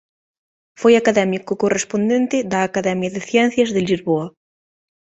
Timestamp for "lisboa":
3.89-4.27